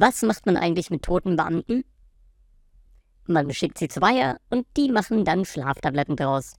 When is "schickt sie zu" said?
3.52-4.00